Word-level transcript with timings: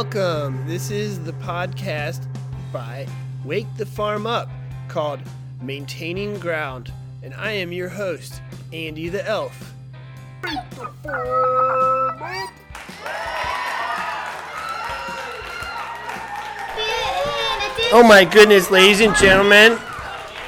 Welcome. 0.00 0.64
This 0.64 0.92
is 0.92 1.18
the 1.24 1.32
podcast 1.32 2.24
by 2.72 3.08
Wake 3.44 3.66
the 3.76 3.84
Farm 3.84 4.28
Up 4.28 4.48
called 4.86 5.18
Maintaining 5.60 6.38
Ground. 6.38 6.92
And 7.24 7.34
I 7.34 7.50
am 7.50 7.72
your 7.72 7.88
host, 7.88 8.40
Ande 8.72 9.10
the 9.10 9.26
Elf. 9.26 9.74
Oh 17.90 18.04
my 18.06 18.24
goodness, 18.24 18.70
ladies 18.70 19.00
and 19.00 19.16
gentlemen, 19.16 19.80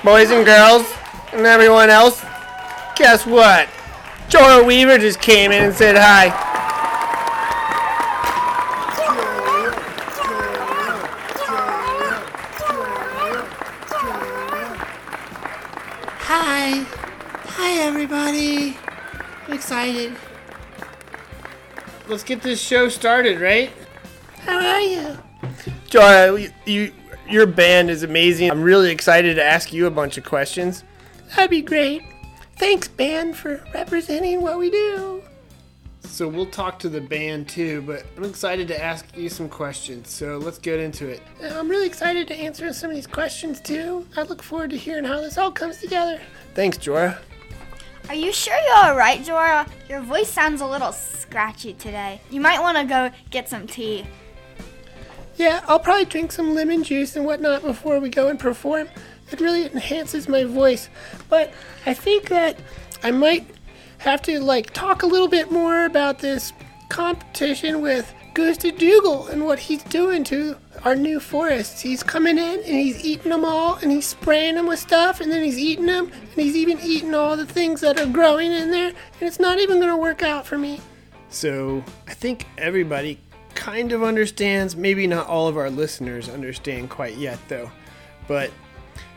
boys 0.04 0.30
and 0.30 0.46
girls, 0.46 0.88
and 1.32 1.44
everyone 1.44 1.90
else. 1.90 2.24
Guess 2.94 3.26
what? 3.26 3.68
Joro 4.28 4.62
Weaver 4.64 4.98
just 4.98 5.20
came 5.20 5.50
in 5.50 5.64
and 5.64 5.74
said 5.74 5.96
hi. 5.96 6.50
Hi. 16.32 16.86
Hi, 17.44 17.72
everybody. 17.82 18.76
I'm 19.48 19.58
excited. 19.70 20.16
Let's 22.08 22.24
get 22.24 22.42
this 22.42 22.60
show 22.60 22.88
started, 22.88 23.40
right? 23.40 23.70
How 24.40 24.58
are 24.58 24.80
you? 24.80 25.16
Joy, 25.86 26.34
you, 26.34 26.50
you, 26.66 26.92
your 27.28 27.46
band 27.46 27.88
is 27.88 28.02
amazing. 28.02 28.50
I'm 28.50 28.62
really 28.62 28.90
excited 28.90 29.36
to 29.36 29.44
ask 29.44 29.72
you 29.72 29.86
a 29.86 29.90
bunch 29.92 30.18
of 30.18 30.24
questions. 30.24 30.82
That'd 31.36 31.50
be 31.50 31.62
great. 31.62 32.02
Thanks, 32.56 32.88
band, 32.88 33.36
for 33.36 33.64
representing 33.72 34.40
what 34.40 34.58
we 34.58 34.70
do. 34.70 35.22
So 36.00 36.26
we'll 36.26 36.46
talk 36.46 36.80
to 36.80 36.88
the 36.88 37.00
band 37.00 37.48
too, 37.48 37.82
but 37.82 38.04
I'm 38.16 38.24
excited 38.24 38.66
to 38.68 38.82
ask 38.82 39.16
you 39.16 39.28
some 39.28 39.48
questions. 39.48 40.10
So 40.10 40.38
let's 40.38 40.58
get 40.58 40.80
into 40.80 41.06
it. 41.06 41.22
I'm 41.44 41.68
really 41.68 41.86
excited 41.86 42.26
to 42.26 42.34
answer 42.34 42.72
some 42.72 42.90
of 42.90 42.96
these 42.96 43.06
questions 43.06 43.60
too. 43.60 44.04
I 44.16 44.22
look 44.22 44.42
forward 44.42 44.70
to 44.70 44.76
hearing 44.76 45.04
how 45.04 45.20
this 45.20 45.38
all 45.38 45.52
comes 45.52 45.76
together. 45.76 46.20
Thanks, 46.54 46.76
Joro. 46.76 47.16
Are 48.10 48.16
you 48.16 48.32
sure 48.32 48.58
you're 48.66 48.86
alright, 48.88 49.22
Joro? 49.22 49.64
Your 49.88 50.00
voice 50.00 50.28
sounds 50.28 50.60
a 50.60 50.66
little 50.66 50.90
scratchy 50.90 51.74
today. 51.74 52.20
You 52.28 52.40
might 52.40 52.58
want 52.58 52.76
to 52.76 52.82
go 52.82 53.12
get 53.30 53.48
some 53.48 53.68
tea. 53.68 54.04
Yeah, 55.36 55.62
I'll 55.68 55.78
probably 55.78 56.06
drink 56.06 56.32
some 56.32 56.52
lemon 56.52 56.82
juice 56.82 57.14
and 57.14 57.24
whatnot 57.24 57.62
before 57.62 58.00
we 58.00 58.08
go 58.08 58.26
and 58.26 58.36
perform. 58.36 58.88
It 59.30 59.40
really 59.40 59.64
enhances 59.66 60.28
my 60.28 60.42
voice. 60.42 60.88
But 61.28 61.54
I 61.86 61.94
think 61.94 62.30
that 62.30 62.58
I 63.04 63.12
might 63.12 63.46
have 63.98 64.22
to 64.22 64.40
like 64.40 64.72
talk 64.72 65.04
a 65.04 65.06
little 65.06 65.28
bit 65.28 65.52
more 65.52 65.84
about 65.84 66.18
this 66.18 66.52
competition 66.88 67.80
with 67.80 68.12
Gusta 68.34 68.70
Doogle 68.70 69.28
and 69.28 69.44
what 69.44 69.58
he's 69.58 69.82
doing 69.84 70.24
to 70.24 70.56
our 70.84 70.94
new 70.94 71.20
forests. 71.20 71.80
He's 71.80 72.02
coming 72.02 72.38
in 72.38 72.60
and 72.60 72.64
he's 72.64 73.04
eating 73.04 73.30
them 73.30 73.44
all 73.44 73.76
and 73.76 73.90
he's 73.90 74.06
spraying 74.06 74.54
them 74.54 74.66
with 74.66 74.78
stuff 74.78 75.20
and 75.20 75.30
then 75.30 75.42
he's 75.42 75.58
eating 75.58 75.86
them 75.86 76.10
and 76.12 76.34
he's 76.34 76.56
even 76.56 76.78
eating 76.80 77.14
all 77.14 77.36
the 77.36 77.46
things 77.46 77.80
that 77.80 77.98
are 77.98 78.06
growing 78.06 78.52
in 78.52 78.70
there 78.70 78.88
and 78.88 79.22
it's 79.22 79.40
not 79.40 79.58
even 79.58 79.78
going 79.78 79.90
to 79.90 79.96
work 79.96 80.22
out 80.22 80.46
for 80.46 80.58
me. 80.58 80.80
So 81.28 81.84
I 82.06 82.14
think 82.14 82.46
everybody 82.58 83.18
kind 83.54 83.92
of 83.92 84.02
understands. 84.02 84.76
Maybe 84.76 85.06
not 85.06 85.26
all 85.26 85.48
of 85.48 85.56
our 85.56 85.70
listeners 85.70 86.28
understand 86.28 86.90
quite 86.90 87.16
yet, 87.16 87.38
though. 87.48 87.70
But 88.26 88.50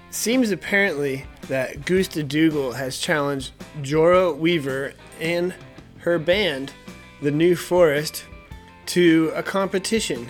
seems 0.09 0.51
apparently 0.51 1.25
that 1.47 1.85
Gusta 1.85 2.23
Doogle 2.23 2.75
has 2.75 2.97
challenged 2.99 3.51
Joro 3.81 4.33
Weaver 4.33 4.93
and 5.19 5.53
her 5.97 6.19
band, 6.19 6.71
The 7.21 7.31
New 7.31 7.55
Forest, 7.55 8.25
to 8.87 9.31
a 9.35 9.43
competition. 9.43 10.29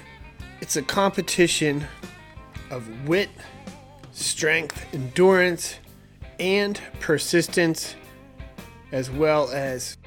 It's 0.62 0.76
a 0.76 0.82
competition 0.82 1.86
of 2.70 3.08
wit, 3.08 3.30
strength, 4.12 4.86
endurance, 4.94 5.80
and 6.40 6.80
persistence, 7.00 7.96
as 8.92 9.10
well 9.10 9.50
as 9.52 9.98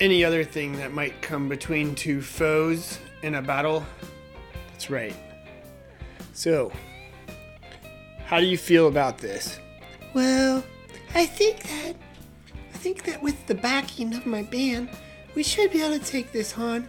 any 0.00 0.24
other 0.24 0.44
thing 0.44 0.76
that 0.76 0.92
might 0.92 1.20
come 1.22 1.48
between 1.48 1.94
two 1.94 2.20
foes 2.20 2.98
in 3.22 3.36
a 3.36 3.42
battle. 3.42 3.86
That's 4.72 4.90
right. 4.90 5.14
So, 6.32 6.72
how 8.26 8.40
do 8.40 8.46
you 8.46 8.58
feel 8.58 8.88
about 8.88 9.18
this? 9.18 9.60
Well, 10.14 10.64
I 11.14 11.26
think 11.26 11.62
that 11.62 11.94
I 12.74 12.78
think 12.78 13.04
that 13.04 13.22
with 13.22 13.46
the 13.46 13.54
backing 13.54 14.14
of 14.14 14.26
my 14.26 14.42
band, 14.42 14.88
we 15.34 15.42
should 15.42 15.70
be 15.70 15.82
able 15.82 15.98
to 15.98 16.04
take 16.04 16.32
this 16.32 16.58
on. 16.58 16.88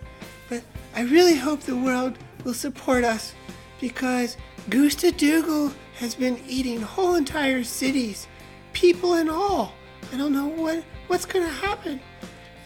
But 0.53 0.63
I 0.93 1.01
really 1.01 1.35
hope 1.35 1.61
the 1.61 1.75
world 1.75 2.19
will 2.43 2.53
support 2.53 3.03
us 3.03 3.33
because 3.81 4.37
Gusta 4.69 5.07
Doogle 5.07 5.73
has 5.97 6.13
been 6.13 6.39
eating 6.47 6.79
whole 6.79 7.15
entire 7.15 7.63
cities, 7.63 8.27
people 8.71 9.15
and 9.15 9.31
all. 9.31 9.73
I 10.11 10.17
don't 10.17 10.31
know 10.31 10.45
what 10.45 10.83
what's 11.07 11.25
gonna 11.25 11.47
happen. 11.47 11.99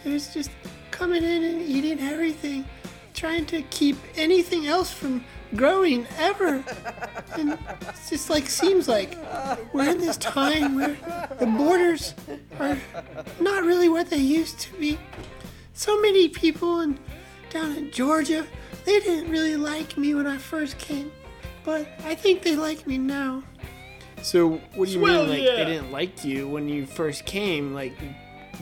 There's 0.04 0.34
just 0.34 0.50
coming 0.90 1.24
in 1.24 1.42
and 1.42 1.62
eating 1.62 1.98
everything, 2.00 2.66
trying 3.14 3.46
to 3.46 3.62
keep 3.70 3.96
anything 4.16 4.66
else 4.66 4.92
from 4.92 5.24
growing 5.56 6.06
ever. 6.18 6.62
And 7.38 7.58
it's 7.88 8.10
just 8.10 8.28
like 8.28 8.50
seems 8.50 8.86
like 8.86 9.16
we're 9.72 9.88
in 9.88 9.98
this 9.98 10.18
time 10.18 10.74
where 10.74 10.98
the 11.38 11.46
borders 11.46 12.12
are 12.60 12.76
not 13.40 13.64
really 13.64 13.88
what 13.88 14.10
they 14.10 14.18
used 14.18 14.60
to 14.60 14.74
be. 14.74 14.98
So 15.72 15.98
many 16.02 16.28
people 16.28 16.80
in, 16.80 16.98
down 17.50 17.76
in 17.76 17.90
Georgia, 17.90 18.46
they 18.84 19.00
didn't 19.00 19.30
really 19.30 19.56
like 19.56 19.96
me 19.96 20.14
when 20.14 20.26
I 20.26 20.38
first 20.38 20.78
came, 20.78 21.12
but 21.64 21.86
I 22.04 22.14
think 22.14 22.42
they 22.42 22.56
like 22.56 22.86
me 22.86 22.98
now. 22.98 23.42
So 24.22 24.60
what 24.74 24.86
do 24.86 24.92
you 24.92 24.98
Swell, 24.98 25.22
mean 25.22 25.30
like 25.30 25.42
yeah. 25.42 25.56
they 25.56 25.64
didn't 25.64 25.92
like 25.92 26.24
you 26.24 26.48
when 26.48 26.68
you 26.68 26.86
first 26.86 27.24
came? 27.24 27.74
Like 27.74 27.94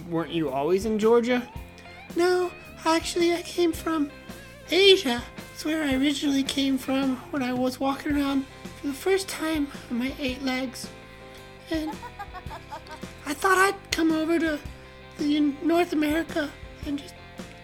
weren't 0.08 0.32
you 0.32 0.50
always 0.50 0.84
in 0.84 0.98
Georgia? 0.98 1.48
No, 2.14 2.50
actually 2.84 3.32
I 3.32 3.42
came 3.42 3.72
from 3.72 4.10
Asia. 4.70 5.22
That's 5.50 5.64
where 5.64 5.82
I 5.82 5.94
originally 5.94 6.42
came 6.42 6.76
from 6.76 7.16
when 7.30 7.42
I 7.42 7.52
was 7.52 7.80
walking 7.80 8.16
around 8.16 8.44
for 8.80 8.88
the 8.88 8.92
first 8.92 9.28
time 9.28 9.68
on 9.90 9.98
my 9.98 10.12
eight 10.18 10.42
legs. 10.42 10.88
And 11.70 11.90
I 13.26 13.34
thought 13.34 13.58
I'd 13.58 13.90
come 13.90 14.12
over 14.12 14.38
to 14.38 14.58
the 15.18 15.40
North 15.62 15.92
America 15.92 16.50
and 16.84 16.98
just 16.98 17.14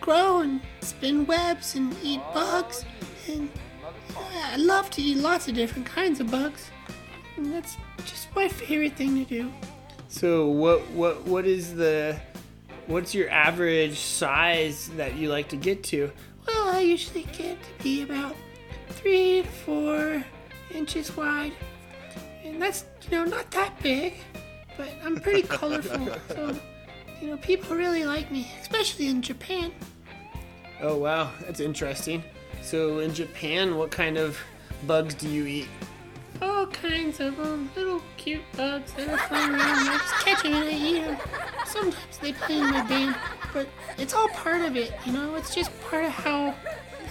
grow 0.02 0.40
and 0.40 0.60
spin 0.80 1.24
webs 1.24 1.76
and 1.76 1.96
eat 2.02 2.20
bugs. 2.34 2.84
And 3.28 3.48
I 4.52 4.56
love 4.56 4.90
to 4.90 5.00
eat 5.00 5.16
lots 5.16 5.48
of 5.48 5.54
different 5.54 5.86
kinds 5.86 6.20
of 6.20 6.30
bugs. 6.30 6.70
And 7.36 7.50
that's 7.52 7.76
just 8.04 8.34
my 8.34 8.48
favorite 8.48 8.94
thing 8.96 9.24
to 9.24 9.24
do. 9.24 9.52
So 10.08 10.48
what 10.48 10.86
what 10.90 11.24
what 11.24 11.46
is 11.46 11.74
the 11.74 12.20
what's 12.86 13.14
your 13.14 13.30
average 13.30 13.98
size 13.98 14.90
that 14.96 15.16
you 15.16 15.30
like 15.30 15.48
to 15.48 15.56
get 15.56 15.82
to? 15.84 16.12
Well, 16.46 16.69
I 16.69 16.80
usually 16.80 17.22
get 17.32 17.56
to 17.62 17.82
be 17.82 18.02
about 18.02 18.36
three 18.90 19.42
to 19.42 19.48
four 19.48 20.24
inches 20.74 21.16
wide, 21.16 21.52
and 22.44 22.60
that's 22.60 22.84
you 23.08 23.16
know 23.16 23.24
not 23.24 23.50
that 23.52 23.80
big, 23.82 24.14
but 24.76 24.90
I'm 25.02 25.19
pretty 25.19 25.42
colorful, 25.58 26.08
so 26.28 26.54
you 27.20 27.28
know 27.28 27.36
people 27.38 27.76
really 27.76 28.04
like 28.04 28.30
me, 28.30 28.50
especially 28.60 29.06
in 29.06 29.22
Japan. 29.22 29.72
Oh 30.82 30.97
wow, 30.97 31.31
that's 31.41 31.60
interesting. 31.60 32.25
So 32.60 32.98
in 32.98 33.15
Japan, 33.15 33.76
what 33.76 33.93
kind 33.93 34.19
of 34.19 34.37
bugs 34.84 35.15
do 35.15 35.28
you 35.28 35.47
eat? 35.47 35.69
All 36.41 36.66
kinds 36.66 37.20
of 37.20 37.37
them, 37.37 37.70
little 37.76 38.03
cute 38.16 38.43
bugs 38.56 38.93
that 38.94 39.09
are 39.09 39.19
flying 39.28 39.50
around. 39.50 39.88
I 39.88 39.99
just 39.99 40.14
catch 40.25 40.43
them 40.43 40.55
and 40.55 40.64
I 40.64 40.73
eat 40.73 41.05
them. 41.05 41.17
Sometimes 41.67 42.19
they 42.20 42.32
play 42.32 42.56
in 42.58 42.70
my 42.70 42.82
band, 42.82 43.14
but 43.52 43.69
it's 43.96 44.12
all 44.12 44.29
part 44.31 44.62
of 44.62 44.76
it, 44.76 44.93
you 45.06 45.12
know? 45.12 45.37
It's 45.37 45.55
just 45.55 45.70
part 45.82 46.05
of 46.05 46.11
how 46.11 46.52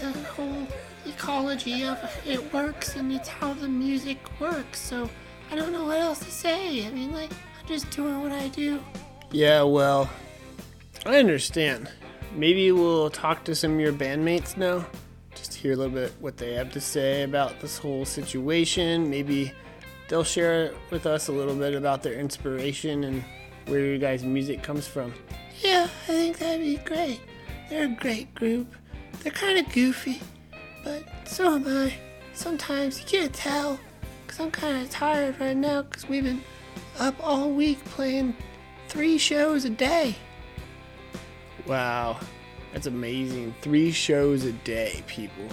the 0.02 0.12
whole 0.24 0.68
ecology 1.06 1.86
of 1.86 1.98
it 2.26 2.54
works 2.54 2.98
and 2.98 3.10
it's 3.14 3.30
how 3.30 3.54
the 3.54 3.70
music 3.70 4.18
works. 4.42 4.82
So 4.82 5.10
I 5.50 5.56
don't 5.56 5.72
know 5.72 5.86
what 5.86 6.00
else 6.00 6.20
to 6.20 6.32
say. 6.32 6.86
I 6.86 6.90
mean, 6.90 7.14
like, 7.14 7.32
I'm 7.32 7.68
just 7.68 7.90
doing 7.92 8.22
what 8.22 8.34
I 8.34 8.50
do. 8.50 8.84
Yeah, 9.32 9.64
well, 9.64 10.10
I 11.06 11.20
understand. 11.20 11.90
Maybe 12.34 12.72
we'll 12.72 13.10
talk 13.10 13.44
to 13.46 13.56
some 13.56 13.74
of 13.74 13.80
your 13.80 13.94
bandmates 13.94 14.56
now. 14.58 14.86
Just 15.36 15.54
hear 15.54 15.74
a 15.74 15.76
little 15.76 15.94
bit 15.94 16.14
what 16.20 16.38
they 16.38 16.54
have 16.54 16.72
to 16.72 16.82
say 16.82 17.24
about 17.24 17.60
this 17.60 17.78
whole 17.78 18.06
situation. 18.06 19.10
Maybe 19.10 19.54
they'll 20.08 20.24
share 20.24 20.74
with 20.90 21.06
us 21.06 21.28
a 21.28 21.32
little 21.32 21.56
bit 21.56 21.74
about 21.74 22.04
their 22.04 22.14
inspiration 22.14 23.04
and 23.04 23.24
where 23.68 23.80
your 23.80 23.98
guys' 23.98 24.24
music 24.24 24.64
comes 24.64 24.88
from. 24.88 25.14
Yeah, 25.62 25.84
I 25.84 26.12
think 26.12 26.38
that'd 26.40 26.62
be 26.62 26.78
great. 26.78 27.22
They're 27.70 27.86
a 27.86 27.96
great 27.96 28.34
group. 28.34 28.74
They're 29.22 29.32
kind 29.32 29.60
of 29.60 29.72
goofy, 29.72 30.22
but 30.84 31.04
so 31.26 31.56
am 31.56 31.68
I. 31.68 31.94
Sometimes 32.34 33.00
you 33.00 33.06
can't 33.06 33.34
tell, 33.34 33.80
because 34.26 34.40
I'm 34.40 34.52
kind 34.52 34.82
of 34.82 34.90
tired 34.90 35.40
right 35.40 35.56
now 35.56 35.84
because 35.84 36.08
we've 36.10 36.24
been 36.24 36.42
up 36.98 37.16
all 37.22 37.52
week 37.52 37.84
playing 37.86 38.36
three 38.88 39.18
shows 39.18 39.66
a 39.66 39.70
day. 39.70 40.16
Wow, 41.68 42.20
that's 42.74 42.88
amazing. 42.88 43.54
Three 43.62 43.92
shows 43.92 44.46
a 44.46 44.52
day, 44.52 45.04
people. 45.08 45.48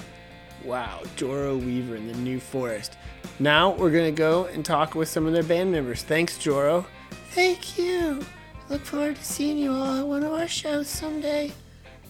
Wow, 0.65 1.03
Joro 1.17 1.57
Weaver 1.57 1.97
in 1.97 2.09
the 2.09 2.19
New 2.19 2.41
Forest. 2.41 2.97
Now 3.39 3.71
we're 3.71 3.91
gonna 3.91 4.11
go 4.11 4.47
and 4.47 4.65
talk 4.65 4.95
with 4.95 5.09
some 5.09 5.27
of 5.27 5.33
their 5.33 5.43
band 5.43 5.71
members. 5.71 6.03
Thanks, 6.03 6.39
Joro. 6.39 6.87
Thank 7.31 7.79
you. 7.79 8.25
Look 8.69 8.83
forward 8.83 9.17
to 9.17 9.25
seeing 9.25 9.59
you 9.59 9.73
all 9.73 9.99
at 9.99 10.07
one 10.07 10.25
of 10.25 10.33
our 10.33 10.49
shows 10.49 10.89
someday, 10.89 11.53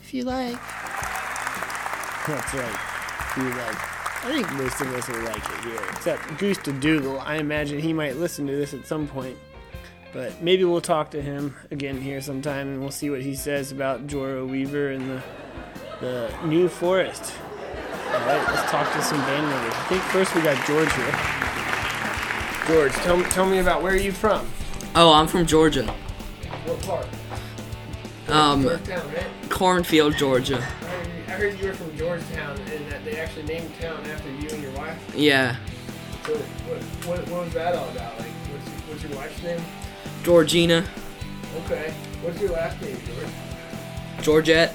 if 0.01 0.15
you 0.15 0.25
like. 0.25 0.59
That's 2.27 2.55
right. 2.55 2.79
If 3.31 3.37
you 3.37 3.49
like. 3.51 3.99
I 4.25 4.33
think 4.33 4.53
most 4.55 4.81
of 4.81 4.93
us 4.95 5.07
will 5.09 5.23
like 5.23 5.37
it 5.37 5.65
here, 5.65 5.81
except 5.91 6.39
Gusta 6.39 6.73
Doogle. 6.73 7.23
I 7.25 7.37
imagine 7.37 7.79
he 7.79 7.93
might 7.93 8.17
listen 8.17 8.47
to 8.49 8.57
this 8.57 8.75
at 8.75 8.87
some 8.87 9.07
point. 9.07 9.37
But 10.13 10.43
maybe 10.43 10.65
we'll 10.65 10.81
talk 10.81 11.11
to 11.11 11.21
him 11.21 11.55
again 11.71 12.01
here 12.01 12.21
sometime, 12.21 12.69
and 12.69 12.81
we'll 12.81 12.91
see 12.91 13.11
what 13.11 13.21
he 13.23 13.35
says 13.35 13.73
about 13.73 14.07
Joro 14.07 14.47
Weaver 14.47 14.91
and 14.91 15.11
the 15.11 15.23
the 16.01 16.31
New 16.47 16.69
Forest. 16.69 17.35
All 18.07 18.13
right, 18.21 18.43
let's 18.49 18.71
talk 18.71 18.91
to 18.93 19.03
some 19.03 19.19
band 19.23 19.47
members. 19.49 19.75
I 19.75 19.83
think 19.89 20.03
first 20.05 20.35
we 20.35 20.41
got 20.43 20.57
George 20.67 20.93
here. 20.93 21.15
George, 22.67 22.93
tell 23.05 23.17
me, 23.17 23.25
tell 23.25 23.47
me 23.47 23.59
about 23.59 23.83
where 23.83 23.93
are 23.93 23.97
you 23.97 24.13
from? 24.13 24.49
Oh, 24.95 25.13
I'm 25.13 25.27
from 25.27 25.45
Georgia. 25.47 25.85
What 25.85 26.81
part? 26.83 27.07
Um, 28.29 28.63
Georgetown, 28.63 29.13
right? 29.13 29.27
Cornfield, 29.51 30.17
Georgia. 30.17 30.57
I 30.57 30.61
heard, 30.61 31.29
I 31.29 31.33
heard 31.33 31.59
you 31.61 31.67
were 31.69 31.75
from 31.75 31.97
Georgetown 31.97 32.59
and 32.59 32.93
that 32.93 33.05
they 33.05 33.17
actually 33.19 33.45
named 33.45 33.71
town 33.81 34.05
after 34.07 34.31
you 34.31 34.49
and 34.51 34.63
your 34.63 34.73
wife. 34.73 34.99
Yeah, 35.17 35.57
So 36.25 36.35
what, 36.35 36.83
what, 37.19 37.29
what 37.31 37.45
was 37.45 37.55
that 37.55 37.75
all 37.75 37.89
about? 37.91 38.19
Like, 38.19 38.29
what's, 38.29 38.69
what's 38.89 39.03
your 39.03 39.17
wife's 39.17 39.43
name? 39.43 39.61
Georgina, 40.23 40.85
Okay. 41.65 41.93
What's 42.23 42.41
your 42.41 42.51
last 42.51 42.81
name, 42.81 42.97
George? 43.07 44.23
Georgette. 44.23 44.75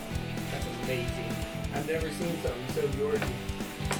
That's 0.51 0.65
amazing. 0.83 1.35
I've 1.73 1.87
never 1.87 2.09
seen 2.09 2.35
something 2.41 2.67
so 2.73 2.87
Georgian. 2.97 3.29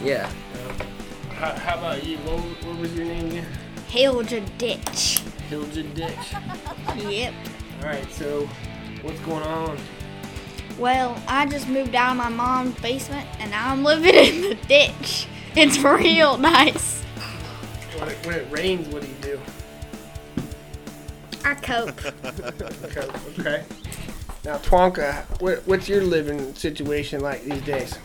Yeah. 0.03 0.27
Um, 0.27 0.87
how, 1.29 1.53
how 1.53 1.77
about 1.77 2.03
you? 2.03 2.17
What, 2.19 2.39
what 2.65 2.79
was 2.79 2.93
your 2.93 3.05
name 3.05 3.27
again? 3.27 3.47
Hilda 3.87 4.41
Ditch. 4.57 5.21
Hildeditch. 5.49 7.11
Yep. 7.11 7.33
All 7.81 7.87
right, 7.87 8.11
so 8.11 8.49
what's 9.01 9.19
going 9.21 9.43
on? 9.43 9.77
Well, 10.79 11.21
I 11.27 11.45
just 11.45 11.67
moved 11.67 11.93
out 11.93 12.11
of 12.11 12.17
my 12.17 12.29
mom's 12.29 12.79
basement 12.79 13.27
and 13.39 13.51
now 13.51 13.71
I'm 13.71 13.83
living 13.83 14.15
in 14.15 14.41
the 14.41 14.55
ditch. 14.67 15.27
It's 15.55 15.77
real 15.79 16.37
nice. 16.37 17.01
When 17.99 18.09
it, 18.09 18.25
when 18.25 18.35
it 18.35 18.47
rains, 18.49 18.87
what 18.87 19.03
do 19.03 19.07
you 19.07 19.13
do? 19.21 19.39
I 21.45 21.55
cope. 21.55 22.05
Okay. 22.85 23.07
okay. 23.39 23.63
Now, 24.45 24.57
Twanka, 24.57 25.23
what, 25.41 25.65
what's 25.65 25.87
your 25.87 26.03
living 26.03 26.53
situation 26.53 27.21
like 27.21 27.43
these 27.43 27.61
days? 27.61 27.97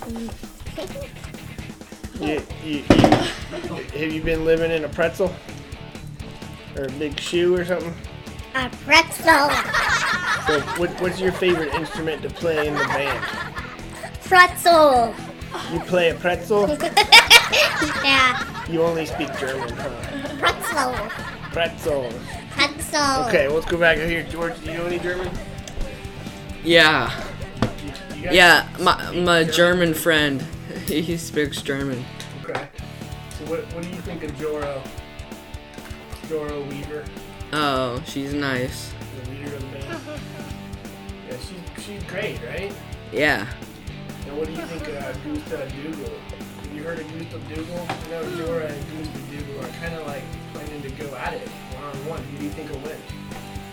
Mm. 0.00 0.30
You, 2.20 2.42
you, 2.64 2.84
you, 2.88 3.74
have 4.00 4.12
you 4.12 4.22
been 4.22 4.44
living 4.44 4.70
in 4.70 4.84
a 4.84 4.88
pretzel? 4.88 5.34
Or 6.76 6.84
a 6.84 6.92
big 6.92 7.18
shoe 7.18 7.56
or 7.56 7.64
something? 7.64 7.94
A 8.54 8.68
pretzel. 8.84 9.50
So, 10.46 10.60
what, 10.78 10.90
what's 11.00 11.20
your 11.20 11.32
favorite 11.32 11.72
instrument 11.74 12.22
to 12.22 12.30
play 12.30 12.66
in 12.66 12.74
the 12.74 12.84
band? 12.84 13.24
Pretzel. 14.24 15.14
You 15.72 15.80
play 15.80 16.10
a 16.10 16.14
pretzel? 16.14 16.76
Yeah. 18.04 18.66
You 18.68 18.82
only 18.82 19.06
speak 19.06 19.36
German, 19.38 19.68
huh? 19.74 20.38
Pretzel. 20.38 20.94
Pretzel. 21.50 22.12
Pretzel. 22.90 23.28
Okay, 23.28 23.48
let's 23.48 23.66
go 23.66 23.76
back 23.78 23.98
here. 23.98 24.22
George, 24.24 24.58
do 24.64 24.70
you 24.72 24.78
know 24.78 24.86
any 24.86 24.98
German? 24.98 25.30
Yeah. 26.64 27.12
You, 27.82 27.92
you 28.20 28.28
Yeah, 28.30 28.68
my, 28.80 29.12
my 29.12 29.44
German 29.44 29.94
friend, 29.94 30.42
he 30.86 31.16
speaks 31.16 31.62
German. 31.62 32.04
Okay. 32.44 32.66
So 33.38 33.44
what, 33.46 33.60
what 33.74 33.82
do 33.82 33.88
you 33.88 34.00
think 34.02 34.24
of 34.24 34.36
Joro? 34.38 34.82
Joro 36.28 36.62
Weaver, 36.64 37.04
Oh, 37.52 38.00
she's 38.06 38.32
nice. 38.34 38.92
the 39.24 39.30
leader 39.30 39.54
of 39.56 39.60
the 39.60 39.78
band. 39.78 40.00
Yeah, 41.28 41.36
she's 41.36 41.84
she's 41.84 42.02
great, 42.04 42.40
right? 42.44 42.72
Yeah. 43.12 43.46
And 44.26 44.36
what 44.36 44.46
do 44.46 44.52
you 44.52 44.62
think 44.62 44.82
of 44.88 44.96
uh, 44.96 45.12
Gustav 45.12 45.68
Doogle? 45.70 46.18
Have 46.18 46.74
you 46.74 46.82
heard 46.82 46.98
of 46.98 47.06
Gustav 47.12 47.40
Doogle? 47.42 48.04
You 48.04 48.10
know, 48.10 48.44
Jora 48.44 48.68
and 48.68 48.98
Gustav 48.98 49.22
Doogle 49.30 49.62
are 49.62 49.78
kind 49.78 49.94
of 49.94 50.06
like 50.08 50.22
planning 50.52 50.82
to 50.82 50.90
go 50.90 51.14
at 51.14 51.34
it 51.34 51.48
one 51.90 52.02
on 52.02 52.08
one. 52.08 52.22
Who 52.24 52.38
do 52.38 52.44
you 52.44 52.50
think 52.50 52.70
will 52.70 52.78
win? 52.80 52.96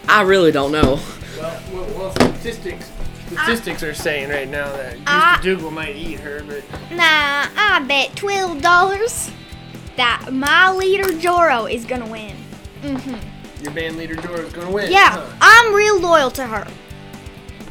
I 0.09 0.21
really 0.21 0.51
don't 0.51 0.71
know. 0.71 0.99
Well, 1.37 1.61
well, 1.71 1.85
well 1.97 2.11
statistics 2.11 2.91
statistics 3.27 3.83
are 3.83 3.93
saying 3.93 4.29
right 4.29 4.47
now 4.47 4.71
that 4.71 4.93
Gustav 4.93 5.05
Ah. 5.07 5.41
Doogle 5.43 5.71
might 5.71 5.95
eat 5.95 6.19
her, 6.21 6.41
but 6.47 6.63
Nah, 6.91 7.47
I 7.57 7.83
bet 7.87 8.15
twelve 8.15 8.61
dollars 8.61 9.31
that 9.97 10.31
my 10.31 10.71
leader 10.71 11.11
Joro 11.19 11.65
is 11.65 11.85
gonna 11.85 12.07
win. 12.07 12.35
Mm-hmm. 12.81 13.63
your 13.63 13.73
band 13.73 13.97
leader 13.97 14.15
Jora 14.15 14.45
is 14.45 14.53
gonna 14.53 14.71
win. 14.71 14.91
Yeah, 14.91 15.09
huh? 15.11 15.25
I'm 15.41 15.73
real 15.73 15.99
loyal 15.99 16.31
to 16.31 16.45
her. 16.47 16.67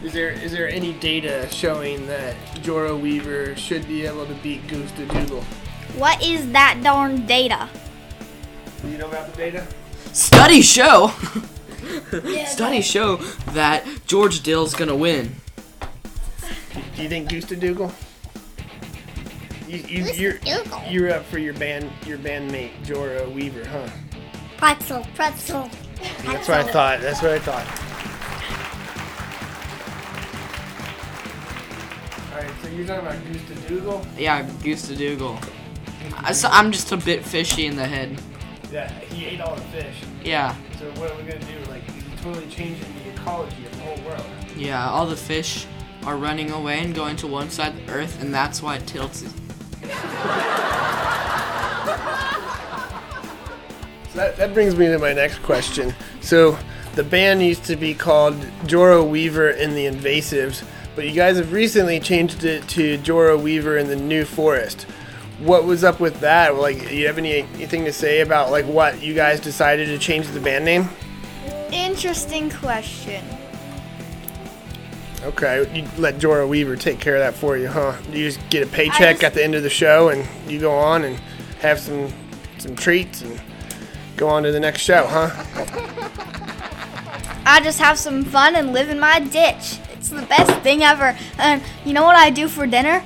Is 0.03 0.13
there 0.13 0.31
is 0.31 0.53
there 0.53 0.69
any 0.69 0.93
data 0.95 1.49
showing 1.51 2.07
that 2.07 2.37
Joro 2.63 2.97
Weaver 2.97 3.57
should 3.57 3.89
be 3.89 4.05
able 4.05 4.27
to 4.27 4.35
beat 4.35 4.67
Gustav 4.69 5.09
Doogle? 5.09 5.43
What 5.97 6.23
is 6.23 6.53
that 6.53 6.81
darn 6.83 7.25
data? 7.27 7.69
Do 8.83 8.91
you 8.91 8.99
know 8.99 9.09
about 9.09 9.31
the 9.33 9.37
data? 9.37 9.67
Studies 10.17 10.65
show. 10.65 11.13
Studies 12.47 12.87
show 12.87 13.17
that 13.53 13.85
George 14.07 14.43
Dill's 14.43 14.73
gonna 14.73 14.97
win. 14.97 15.37
Do 16.97 17.03
you 17.03 17.09
think 17.11 17.29
Gustav 17.29 17.59
Doogle? 17.59 17.93
You, 19.69 19.77
you, 19.77 19.99
Gustav 20.05 20.19
you're 20.19 20.33
Doogle. 20.33 20.91
you're 20.91 21.13
up 21.13 21.27
for 21.27 21.39
your 21.39 21.53
band 21.53 21.91
your 22.07 22.17
bandmate 22.17 22.71
Joro 22.83 23.29
Weaver, 23.29 23.69
huh? 23.69 23.91
Pretzel. 24.57 25.07
Pretzel. 25.15 25.69
That's 26.25 26.49
what 26.49 26.61
I 26.61 26.62
thought. 26.62 27.03
That's 27.03 27.21
what 27.21 27.33
I 27.33 27.39
thought. 27.39 27.67
All 32.33 32.43
right, 32.43 32.62
so 32.62 32.69
you're 32.69 32.87
talking 32.87 33.07
about 33.07 33.23
Gustav 33.31 33.59
Doogle? 33.69 34.07
Yeah, 34.19 34.49
Gusta 34.65 34.95
Doogle. 34.95 35.47
I, 36.17 36.33
so 36.33 36.49
I'm 36.51 36.73
just 36.73 36.91
a 36.93 36.97
bit 36.97 37.23
fishy 37.23 37.67
in 37.67 37.77
the 37.77 37.85
head. 37.85 38.19
Yeah, 38.73 38.91
he 38.91 39.27
ate 39.27 39.41
all 39.41 39.55
the 39.55 39.63
fish. 39.63 39.97
Yeah. 40.25 40.55
So 40.79 40.91
what 41.01 41.11
are 41.11 41.17
we 41.17 41.23
gonna 41.23 41.41
do? 41.41 41.71
Like, 41.71 41.83
he's 41.90 42.21
totally 42.21 42.47
changing 42.49 42.87
the 43.05 43.11
ecology 43.11 43.64
of 43.67 43.73
the 43.76 43.83
whole 43.83 43.99
world. 44.09 44.26
Yeah, 44.57 44.88
all 44.88 45.07
the 45.07 45.17
fish 45.17 45.67
are 46.05 46.17
running 46.17 46.50
away 46.50 46.81
and 46.81 46.95
going 46.95 47.17
to 47.17 47.26
one 47.26 47.50
side 47.50 47.75
of 47.75 47.87
the 47.87 47.93
earth, 47.93 48.21
and 48.21 48.33
that's 48.33 48.62
why 48.62 48.76
it 48.76 48.87
tilts. 48.87 49.25
So 54.17 54.23
that, 54.23 54.37
that 54.38 54.55
brings 54.55 54.75
me 54.76 54.87
to 54.87 54.99
my 54.99 55.12
next 55.12 55.43
question. 55.43 55.95
So 56.23 56.59
the 56.95 57.05
band 57.05 57.43
used 57.43 57.64
to 57.64 57.76
be 57.76 57.93
called 57.93 58.35
Joro 58.64 59.05
Weaver 59.05 59.50
and 59.50 59.76
the 59.76 59.85
Invasives, 59.85 60.64
but 60.95 61.07
you 61.07 61.12
guys 61.12 61.37
have 61.37 61.52
recently 61.52 62.00
changed 62.00 62.43
it 62.45 62.67
to 62.69 62.97
Joro 62.97 63.37
Weaver 63.37 63.76
and 63.76 63.90
the 63.90 63.97
New 63.97 64.25
Forest. 64.25 64.87
What 65.38 65.64
was 65.64 65.85
up 65.85 66.00
with 66.00 66.21
that? 66.21 66.57
Like, 66.57 66.90
you 66.90 67.07
have 67.07 67.19
any 67.19 67.40
anything 67.55 67.85
to 67.85 67.93
say 67.93 68.21
about 68.21 68.50
like 68.50 68.64
what 68.64 69.02
you 69.02 69.14
guys 69.14 69.38
decided 69.38 69.87
to 69.88 69.99
change 69.99 70.28
the 70.28 70.40
band 70.40 70.64
name? 70.64 70.88
Interesting 71.71 72.50
question. 72.50 73.25
Okay, 75.25 75.69
you 75.75 75.87
let 75.99 76.19
Joro 76.19 76.47
Weaver 76.47 76.76
take 76.76 77.00
care 77.00 77.16
of 77.16 77.21
that 77.21 77.35
for 77.35 77.57
you, 77.57 77.69
huh? 77.69 77.97
You 78.12 78.31
just 78.31 78.49
get 78.49 78.62
a 78.62 78.71
paycheck 78.71 79.16
just- 79.16 79.25
at 79.25 79.35
the 79.35 79.43
end 79.43 79.55
of 79.55 79.62
the 79.62 79.71
show, 79.71 80.09
and 80.09 80.26
you 80.50 80.61
go 80.61 80.73
on 80.73 81.05
and 81.05 81.19
have 81.61 81.81
some 81.81 82.12
some 82.59 82.75
treats 82.75 83.23
and 83.23 83.38
go 84.16 84.28
on 84.28 84.43
to 84.45 84.52
the 84.52 84.61
next 84.61 84.81
show, 84.81 85.07
huh? 85.07 85.31
I 87.47 87.61
just 87.61 87.78
have 87.78 87.99
some 87.99 88.25
fun 88.25 88.57
and 88.57 88.73
live 88.73 88.88
in 88.88 88.99
my 88.99 89.21
ditch. 89.21 89.78
It's 89.93 90.09
the 90.09 90.23
best 90.23 90.50
thing 90.62 90.83
ever. 90.83 91.16
And 91.38 91.62
you 91.85 91.93
know 91.93 92.05
what 92.05 92.16
I 92.16 92.31
do 92.31 92.49
for 92.49 92.66
dinner? 92.66 93.05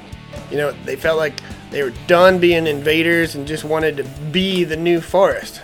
You 0.51 0.57
know, 0.57 0.73
they 0.85 0.97
felt 0.97 1.19
like 1.19 1.35
they 1.71 1.83
were 1.83 1.93
done 2.07 2.39
being 2.39 2.67
invaders 2.67 3.35
and 3.35 3.47
just 3.47 3.65
wanted 3.65 3.97
to 3.99 4.05
be 4.31 4.65
the 4.65 4.77
new 4.77 5.01
forest. 5.01 5.63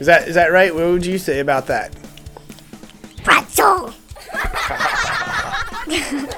Is 0.00 0.06
that 0.06 0.28
is 0.28 0.34
that 0.34 0.52
right? 0.52 0.74
What 0.74 0.84
would 0.84 1.06
you 1.06 1.18
say 1.18 1.40
about 1.40 1.66
that? 1.68 1.94
Pretzel. 3.22 3.92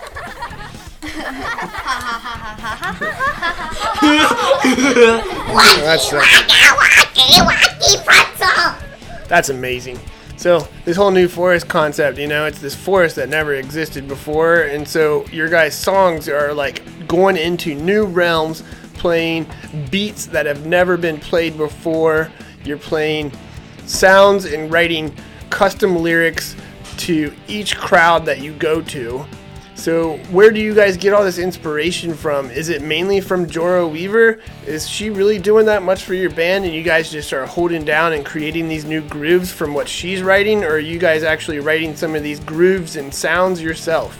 That's 5.86 6.12
uh, 6.12 6.20
wacky 7.46 8.04
pretzel. 8.04 8.74
that's 9.28 9.48
amazing. 9.48 9.98
So 10.36 10.66
this 10.84 10.96
whole 10.96 11.10
new 11.10 11.28
forest 11.28 11.68
concept, 11.68 12.18
you 12.18 12.26
know, 12.26 12.46
it's 12.46 12.60
this 12.60 12.74
forest 12.74 13.16
that 13.16 13.28
never 13.28 13.54
existed 13.54 14.06
before, 14.06 14.62
and 14.62 14.86
so 14.86 15.24
your 15.26 15.48
guys' 15.48 15.74
songs 15.74 16.28
are 16.28 16.52
like 16.52 16.82
going 17.08 17.36
into 17.36 17.74
new 17.74 18.04
realms, 18.04 18.62
playing 19.06 19.46
beats 19.88 20.26
that 20.26 20.46
have 20.46 20.66
never 20.66 20.96
been 20.96 21.16
played 21.16 21.56
before. 21.56 22.28
You're 22.64 22.76
playing 22.76 23.30
sounds 23.84 24.46
and 24.46 24.68
writing 24.72 25.14
custom 25.48 25.94
lyrics 25.94 26.56
to 26.96 27.32
each 27.46 27.76
crowd 27.76 28.26
that 28.26 28.40
you 28.40 28.52
go 28.54 28.82
to. 28.82 29.24
So, 29.76 30.16
where 30.32 30.50
do 30.50 30.58
you 30.58 30.74
guys 30.74 30.96
get 30.96 31.12
all 31.12 31.22
this 31.22 31.38
inspiration 31.38 32.14
from? 32.14 32.50
Is 32.50 32.68
it 32.68 32.82
mainly 32.82 33.20
from 33.20 33.48
Joro 33.48 33.86
Weaver? 33.86 34.40
Is 34.66 34.88
she 34.88 35.10
really 35.10 35.38
doing 35.38 35.66
that 35.66 35.84
much 35.84 36.02
for 36.02 36.14
your 36.14 36.30
band 36.30 36.64
and 36.64 36.74
you 36.74 36.82
guys 36.82 37.08
just 37.08 37.32
are 37.32 37.46
holding 37.46 37.84
down 37.84 38.12
and 38.12 38.26
creating 38.26 38.66
these 38.66 38.84
new 38.84 39.02
grooves 39.02 39.52
from 39.52 39.72
what 39.72 39.88
she's 39.88 40.20
writing? 40.20 40.64
Or 40.64 40.70
are 40.70 40.78
you 40.80 40.98
guys 40.98 41.22
actually 41.22 41.60
writing 41.60 41.94
some 41.94 42.16
of 42.16 42.24
these 42.24 42.40
grooves 42.40 42.96
and 42.96 43.14
sounds 43.14 43.62
yourself? 43.62 44.18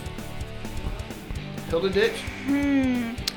Hildeditch? 1.70 2.18
Hmm. 2.46 2.95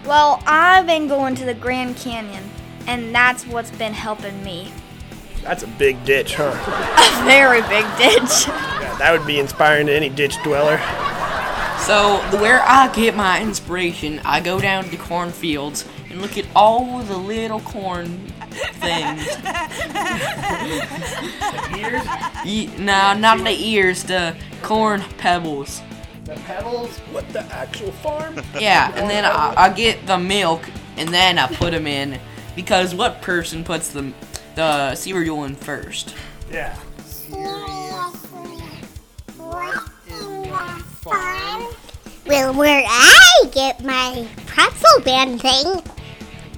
Well, 0.10 0.42
I've 0.48 0.88
been 0.88 1.08
going 1.08 1.36
to 1.36 1.46
the 1.46 1.54
Grand 1.54 1.96
Canyon, 1.96 2.44
and 2.88 3.14
that's 3.14 3.46
what's 3.46 3.70
been 3.70 3.94
helping 3.94 4.44
me. 4.44 4.72
That's 5.44 5.62
a 5.62 5.68
big 5.68 6.04
ditch, 6.04 6.34
huh? 6.34 6.50
A 7.22 7.26
very 7.26 7.62
big 7.62 7.86
ditch. 7.96 8.48
Yeah, 8.48 8.96
that 8.98 9.12
would 9.12 9.28
be 9.28 9.40
inspiring 9.40 9.86
to 9.86 9.94
any 9.94 10.10
ditch 10.10 10.42
dweller. 10.42 10.80
So, 11.86 12.18
where 12.40 12.64
I 12.64 12.92
get 12.92 13.16
my 13.16 13.40
inspiration, 13.40 14.20
I 14.26 14.40
go 14.40 14.60
down 14.60 14.86
to 14.86 14.90
the 14.90 14.98
cornfields 14.98 15.86
and 16.10 16.24
look 16.24 16.40
at 16.40 16.48
all 16.56 17.04
the 17.04 17.18
little 17.18 17.60
corn 17.60 18.08
things. 18.82 19.28
Ears? 21.78 22.04
Ye- 22.44 22.76
no, 22.84 23.14
not 23.14 23.44
the 23.44 23.52
ears, 23.52 24.02
the 24.02 24.36
corn 24.64 25.02
pebbles. 25.20 25.84
The 26.30 26.36
pebbles? 26.42 26.96
What 27.12 27.28
the 27.30 27.42
actual 27.46 27.92
farm? 27.92 28.40
Yeah, 28.60 28.92
and 28.96 29.10
then 29.10 29.26
I, 29.26 29.54
I 29.58 29.70
get 29.70 30.06
the 30.06 30.20
milk 30.20 30.62
and 30.96 31.10
then 31.10 31.40
I 31.40 31.48
put 31.48 31.72
them 31.72 31.88
in 31.88 32.20
because 32.56 32.94
what 32.94 33.22
person 33.24 33.64
puts 33.64 33.90
the 33.90 34.14
the 34.54 34.94
cereal 34.94 35.46
in 35.46 35.56
first? 35.56 36.14
Yeah. 36.52 36.78
Well, 42.28 42.54
where 42.54 42.84
I 42.86 43.50
get 43.52 43.84
my 43.84 44.28
pretzel 44.46 45.02
band 45.04 45.42
thing, 45.42 45.82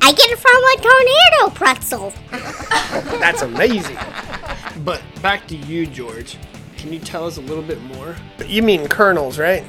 I 0.02 0.12
get 0.12 0.32
it 0.32 0.40
from 0.40 0.64
a 0.64 0.76
tornado 0.82 1.56
pretzel. 1.56 2.14
That's 3.22 3.42
amazing. 3.42 3.98
But 4.84 5.02
back 5.22 5.48
to 5.48 5.56
you, 5.56 5.86
George. 5.86 6.38
Can 6.82 6.92
you 6.92 7.00
tell 7.00 7.28
us 7.28 7.38
a 7.38 7.42
little 7.42 7.62
bit 7.62 7.80
more? 7.84 8.16
You 8.44 8.64
mean 8.64 8.88
kernels, 8.88 9.38
right? 9.38 9.64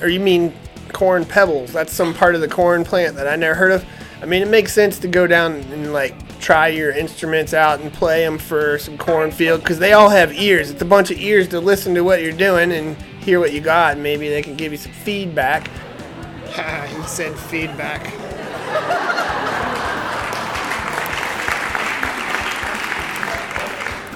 Or 0.00 0.08
you 0.08 0.18
mean 0.18 0.52
corn 0.92 1.24
pebbles? 1.24 1.72
That's 1.72 1.92
some 1.92 2.12
part 2.12 2.34
of 2.34 2.40
the 2.40 2.48
corn 2.48 2.82
plant 2.82 3.14
that 3.14 3.28
I 3.28 3.36
never 3.36 3.54
heard 3.54 3.70
of. 3.70 3.84
I 4.20 4.26
mean, 4.26 4.42
it 4.42 4.48
makes 4.48 4.72
sense 4.72 4.98
to 4.98 5.08
go 5.08 5.28
down 5.28 5.52
and 5.52 5.92
like 5.92 6.40
try 6.40 6.66
your 6.66 6.90
instruments 6.90 7.54
out 7.54 7.80
and 7.80 7.92
play 7.92 8.24
them 8.24 8.38
for 8.38 8.76
some 8.78 8.98
cornfield 8.98 9.60
because 9.60 9.78
they 9.78 9.92
all 9.92 10.08
have 10.08 10.32
ears. 10.32 10.68
It's 10.68 10.82
a 10.82 10.84
bunch 10.84 11.12
of 11.12 11.18
ears 11.18 11.46
to 11.50 11.60
listen 11.60 11.94
to 11.94 12.02
what 12.02 12.22
you're 12.22 12.32
doing 12.32 12.72
and 12.72 12.96
hear 13.20 13.38
what 13.38 13.52
you 13.52 13.60
got. 13.60 13.92
And 13.92 14.02
maybe 14.02 14.28
they 14.28 14.42
can 14.42 14.56
give 14.56 14.72
you 14.72 14.78
some 14.78 14.90
feedback. 14.90 15.68
he 16.46 17.02
said 17.04 17.38
feedback. 17.38 19.21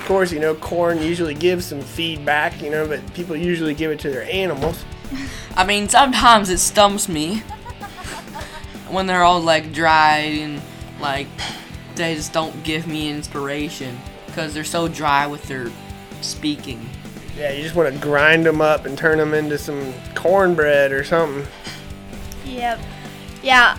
Course, 0.06 0.32
you 0.32 0.40
know, 0.40 0.54
corn 0.54 1.02
usually 1.02 1.34
gives 1.34 1.66
some 1.66 1.82
feedback, 1.82 2.62
you 2.62 2.70
know, 2.70 2.86
but 2.86 3.14
people 3.14 3.36
usually 3.36 3.74
give 3.74 3.90
it 3.90 4.00
to 4.00 4.10
their 4.10 4.24
animals. 4.30 4.84
I 5.56 5.66
mean, 5.66 5.88
sometimes 5.88 6.48
it 6.48 6.58
stumps 6.58 7.08
me 7.08 7.42
when 8.88 9.06
they're 9.06 9.22
all 9.22 9.40
like 9.40 9.72
dry 9.72 10.18
and 10.18 10.62
like 11.00 11.26
they 11.96 12.14
just 12.14 12.32
don't 12.32 12.62
give 12.62 12.86
me 12.86 13.10
inspiration 13.10 13.98
because 14.26 14.54
they're 14.54 14.64
so 14.64 14.88
dry 14.88 15.26
with 15.26 15.42
their 15.44 15.70
speaking. 16.20 16.88
Yeah, 17.36 17.52
you 17.52 17.62
just 17.62 17.74
want 17.74 17.92
to 17.92 18.00
grind 18.00 18.46
them 18.46 18.60
up 18.60 18.86
and 18.86 18.96
turn 18.96 19.18
them 19.18 19.34
into 19.34 19.58
some 19.58 19.92
cornbread 20.14 20.92
or 20.92 21.04
something. 21.04 21.46
Yep. 22.46 22.80
Yeah. 23.42 23.76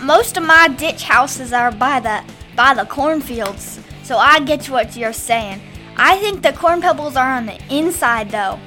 Most 0.00 0.36
of 0.36 0.44
my 0.44 0.68
ditch 0.68 1.04
houses 1.04 1.52
are 1.52 1.70
by 1.70 2.00
the 2.00 2.24
by 2.56 2.74
the 2.74 2.84
cornfields, 2.84 3.80
so 4.10 4.18
I 4.18 4.40
get 4.40 4.68
what 4.68 4.96
you're 4.96 5.12
saying. 5.12 5.60
I 5.96 6.18
think 6.18 6.42
the 6.42 6.52
corn 6.52 6.80
pebbles 6.80 7.14
are 7.14 7.32
on 7.32 7.46
the 7.46 7.56
inside 7.72 8.28
though. 8.28 8.58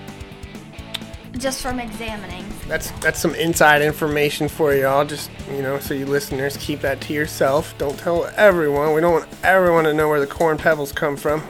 Just 1.33 1.61
from 1.61 1.81
examining. 1.81 2.45
That's 2.69 2.91
that's 3.01 3.19
some 3.19 3.35
inside 3.35 3.81
information 3.81 4.47
for 4.47 4.73
y'all. 4.73 5.03
Just 5.03 5.29
you 5.51 5.61
know, 5.61 5.79
so 5.79 5.95
you 5.95 6.05
listeners 6.05 6.55
keep 6.55 6.79
that 6.79 7.01
to 7.01 7.13
yourself. 7.13 7.77
Don't 7.77 7.99
tell 7.99 8.31
everyone. 8.37 8.93
We 8.93 9.01
don't 9.01 9.11
want 9.11 9.27
everyone 9.43 9.83
to 9.83 9.93
know 9.93 10.07
where 10.07 10.21
the 10.21 10.27
corn 10.27 10.57
pebbles 10.57 10.93
come 10.93 11.17
from. 11.17 11.41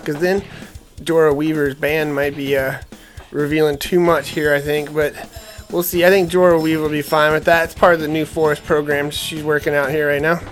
Because 0.00 0.20
then 0.20 0.44
Joro 1.02 1.32
Weaver's 1.32 1.76
band 1.76 2.14
might 2.14 2.36
be 2.36 2.58
uh, 2.58 2.82
revealing 3.30 3.78
too 3.78 4.00
much 4.00 4.28
here. 4.28 4.52
I 4.52 4.60
think, 4.60 4.92
but 4.92 5.14
we'll 5.70 5.82
see. 5.82 6.04
I 6.04 6.10
think 6.10 6.30
Dora 6.30 6.60
Weaver 6.60 6.82
will 6.82 6.90
be 6.90 7.00
fine 7.00 7.32
with 7.32 7.46
that. 7.46 7.64
It's 7.64 7.74
part 7.74 7.94
of 7.94 8.00
the 8.00 8.08
New 8.08 8.26
Forest 8.26 8.64
program 8.64 9.10
she's 9.10 9.42
working 9.42 9.74
out 9.74 9.88
here 9.88 10.08
right 10.08 10.20
now. 10.20 10.42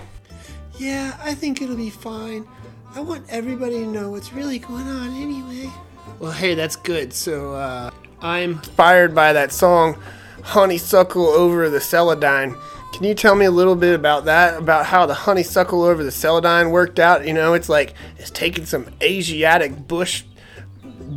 Yeah, 0.80 1.14
I 1.22 1.34
think 1.34 1.60
it'll 1.60 1.76
be 1.76 1.90
fine. 1.90 2.48
I 2.94 3.00
want 3.00 3.26
everybody 3.28 3.80
to 3.80 3.86
know 3.86 4.10
what's 4.12 4.32
really 4.32 4.58
going 4.58 4.88
on 4.88 5.14
anyway. 5.14 5.70
Well, 6.18 6.32
hey, 6.32 6.54
that's 6.54 6.74
good. 6.74 7.12
So, 7.12 7.52
uh, 7.52 7.90
I'm 8.22 8.52
inspired 8.52 9.14
by 9.14 9.34
that 9.34 9.52
song, 9.52 10.00
Honeysuckle 10.42 11.26
Over 11.26 11.68
the 11.68 11.80
Celandine. 11.80 12.58
Can 12.94 13.04
you 13.04 13.14
tell 13.14 13.34
me 13.34 13.44
a 13.44 13.50
little 13.50 13.76
bit 13.76 13.94
about 13.94 14.24
that? 14.24 14.56
About 14.56 14.86
how 14.86 15.04
the 15.04 15.12
honeysuckle 15.12 15.82
over 15.82 16.02
the 16.02 16.10
celandine 16.10 16.70
worked 16.70 16.98
out? 16.98 17.26
You 17.26 17.34
know, 17.34 17.52
it's 17.52 17.68
like 17.68 17.92
it's 18.16 18.30
taking 18.30 18.64
some 18.64 18.86
Asiatic 19.02 19.86
bush 19.86 20.24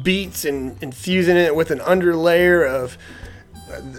beats 0.04 0.44
and 0.44 0.82
infusing 0.84 1.38
it 1.38 1.56
with 1.56 1.72
an 1.72 1.80
underlayer 1.80 2.68
of 2.68 2.98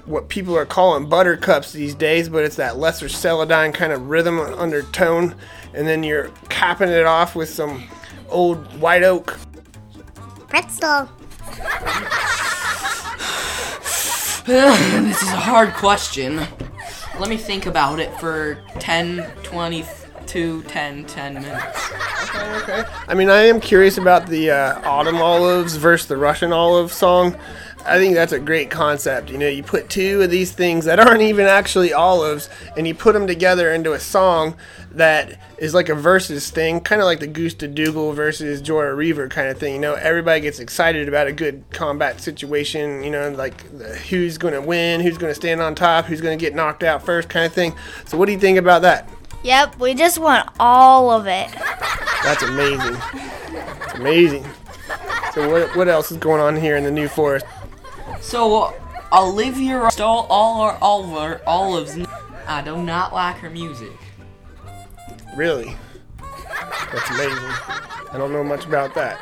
what 0.04 0.28
people 0.28 0.56
are 0.56 0.66
calling 0.66 1.08
buttercups 1.08 1.72
these 1.72 1.94
days, 1.94 2.28
but 2.28 2.44
it's 2.44 2.56
that 2.56 2.76
lesser 2.76 3.06
celandine 3.06 3.74
kind 3.74 3.92
of 3.92 4.08
rhythm 4.08 4.40
undertone. 4.40 5.34
And 5.72 5.86
then 5.86 6.02
you're 6.02 6.30
capping 6.48 6.88
it 6.88 7.06
off 7.06 7.34
with 7.34 7.48
some 7.48 7.84
old 8.28 8.80
white 8.80 9.02
oak 9.02 9.38
Pretzel. 10.54 11.08
this 14.46 15.20
is 15.20 15.28
a 15.30 15.36
hard 15.36 15.74
question. 15.74 16.36
Let 17.18 17.28
me 17.28 17.36
think 17.36 17.66
about 17.66 17.98
it 17.98 18.16
for 18.20 18.62
10, 18.78 19.28
20 19.42 19.84
to 20.26 20.62
10, 20.62 21.06
10 21.06 21.34
minutes. 21.34 21.90
I 23.08 23.14
mean, 23.16 23.30
I 23.30 23.42
am 23.42 23.60
curious 23.60 23.98
about 23.98 24.28
the 24.28 24.52
uh, 24.52 24.80
autumn 24.88 25.16
olives 25.16 25.74
versus 25.74 26.06
the 26.06 26.16
Russian 26.16 26.52
olive 26.52 26.92
song. 26.92 27.36
I 27.86 27.98
think 27.98 28.14
that's 28.14 28.32
a 28.32 28.38
great 28.38 28.70
concept. 28.70 29.30
You 29.30 29.36
know, 29.36 29.48
you 29.48 29.62
put 29.62 29.90
two 29.90 30.22
of 30.22 30.30
these 30.30 30.52
things 30.52 30.86
that 30.86 30.98
aren't 30.98 31.20
even 31.20 31.46
actually 31.46 31.92
olives, 31.92 32.48
and 32.76 32.86
you 32.86 32.94
put 32.94 33.12
them 33.12 33.26
together 33.26 33.72
into 33.72 33.92
a 33.92 34.00
song 34.00 34.56
that 34.92 35.38
is 35.58 35.74
like 35.74 35.88
a 35.88 35.94
versus 35.94 36.50
thing, 36.50 36.80
kind 36.80 37.02
of 37.02 37.06
like 37.06 37.20
the 37.20 37.26
Gusta 37.26 37.68
Doogle 37.68 38.14
versus 38.14 38.62
Joro 38.62 38.96
Weaver 38.96 39.28
kind 39.28 39.48
of 39.48 39.58
thing. 39.58 39.74
You 39.74 39.80
know, 39.80 39.94
everybody 39.94 40.40
gets 40.40 40.60
excited 40.60 41.08
about 41.08 41.26
a 41.26 41.32
good 41.32 41.62
combat 41.72 42.20
situation. 42.20 43.04
You 43.04 43.10
know, 43.10 43.30
like 43.30 43.56
the, 43.76 43.96
who's 43.96 44.38
going 44.38 44.54
to 44.54 44.62
win, 44.62 45.00
who's 45.00 45.18
going 45.18 45.30
to 45.30 45.34
stand 45.34 45.60
on 45.60 45.74
top, 45.74 46.06
who's 46.06 46.20
going 46.20 46.38
to 46.38 46.42
get 46.42 46.54
knocked 46.54 46.82
out 46.82 47.04
first, 47.04 47.28
kind 47.28 47.44
of 47.44 47.52
thing. 47.52 47.74
So, 48.06 48.16
what 48.16 48.26
do 48.26 48.32
you 48.32 48.40
think 48.40 48.58
about 48.58 48.82
that? 48.82 49.10
Yep, 49.42 49.78
we 49.78 49.92
just 49.92 50.18
want 50.18 50.48
all 50.58 51.10
of 51.10 51.26
it. 51.26 51.50
That's 52.22 52.42
amazing. 52.42 52.96
It's 53.84 53.94
amazing. 53.94 54.46
So, 55.34 55.50
what, 55.50 55.76
what 55.76 55.88
else 55.88 56.10
is 56.10 56.16
going 56.16 56.40
on 56.40 56.56
here 56.56 56.76
in 56.76 56.84
the 56.84 56.90
New 56.90 57.08
Forest? 57.08 57.44
So, 58.24 58.74
Olivia 59.12 59.88
stole 59.92 60.26
all 60.30 60.62
our 60.62 60.78
Oliver 60.80 61.42
olives. 61.46 61.96
I 62.48 62.62
do 62.62 62.82
not 62.82 63.12
like 63.12 63.36
her 63.36 63.50
music. 63.50 63.92
Really? 65.36 65.76
That's 66.90 67.10
amazing. 67.10 67.36
I 67.38 68.14
don't 68.16 68.32
know 68.32 68.42
much 68.42 68.64
about 68.64 68.94
that. 68.94 69.18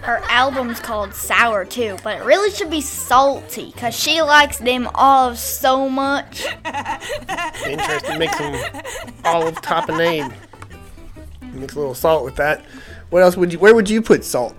Her 0.00 0.22
album's 0.28 0.80
called 0.80 1.12
Sour 1.14 1.66
too, 1.66 1.98
but 2.02 2.20
it 2.20 2.24
really 2.24 2.50
should 2.50 2.70
be 2.70 2.80
salty 2.80 3.70
because 3.72 3.94
she 3.94 4.22
likes 4.22 4.58
them 4.58 4.88
olives 4.94 5.40
so 5.40 5.88
much. 5.88 6.46
Interesting. 7.66 8.18
Make 8.18 8.32
some 8.32 8.54
olive 9.24 9.56
tapenade. 9.56 10.32
Mix 11.52 11.74
a 11.74 11.78
little 11.78 11.94
salt 11.94 12.24
with 12.24 12.36
that. 12.36 12.64
What 13.10 13.22
else 13.22 13.36
would 13.36 13.52
you? 13.52 13.58
Where 13.58 13.74
would 13.74 13.90
you 13.90 14.00
put 14.00 14.24
salt? 14.24 14.56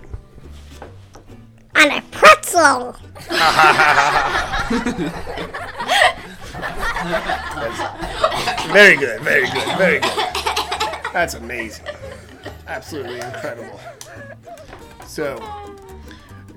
On 1.76 1.92
a 1.92 2.02
pretzel. 2.12 2.96
Very 8.72 8.96
good. 8.98 9.22
Very 9.22 9.50
good. 9.50 9.78
Very 9.78 10.00
good. 10.00 10.12
That's 11.14 11.34
amazing. 11.34 11.86
Absolutely 12.68 13.16
incredible. 13.20 13.80
So, 15.08 15.38